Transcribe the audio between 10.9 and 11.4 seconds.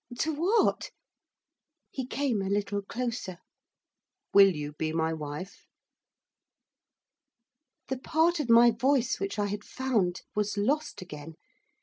again.